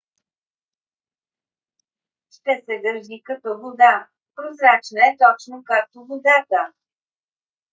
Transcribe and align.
ще 2.35 2.63
се 2.65 2.81
държи 2.85 3.23
като 3.23 3.59
вода. 3.61 4.07
прозрачна 4.35 4.99
е 5.07 5.17
точно 5.17 5.63
както 5.63 6.05
водата 6.05 6.73